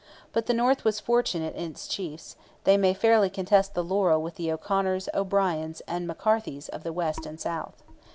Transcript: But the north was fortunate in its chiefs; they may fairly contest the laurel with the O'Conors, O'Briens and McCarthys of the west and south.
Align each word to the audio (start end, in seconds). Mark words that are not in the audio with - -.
But 0.33 0.47
the 0.47 0.53
north 0.55 0.83
was 0.83 0.99
fortunate 0.99 1.53
in 1.55 1.69
its 1.69 1.87
chiefs; 1.87 2.35
they 2.63 2.75
may 2.75 2.91
fairly 2.91 3.29
contest 3.29 3.75
the 3.75 3.83
laurel 3.83 4.19
with 4.19 4.33
the 4.33 4.51
O'Conors, 4.51 5.07
O'Briens 5.13 5.79
and 5.87 6.09
McCarthys 6.09 6.69
of 6.69 6.81
the 6.81 6.91
west 6.91 7.27
and 7.27 7.39
south. 7.39 7.83